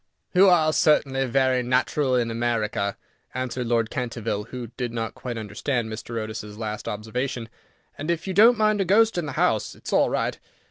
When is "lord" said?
3.67-3.91